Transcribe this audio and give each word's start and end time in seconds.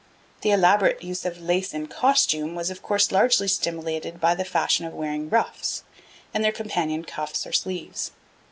The 0.41 0.49
elaborate 0.49 1.03
use 1.03 1.25
of 1.25 1.39
lace 1.39 1.75
in 1.75 1.85
costume 1.85 2.55
was, 2.55 2.71
of 2.71 2.81
course, 2.81 3.11
largely 3.11 3.47
stimulated 3.47 4.19
by 4.19 4.33
the 4.33 4.43
fashion 4.43 4.83
of 4.87 4.95
wearing 4.95 5.29
ruffs, 5.29 5.83
and 6.33 6.43
their 6.43 6.51
companion 6.51 7.05
cuffs 7.05 7.45
or 7.45 7.51
sleeves. 7.53 8.09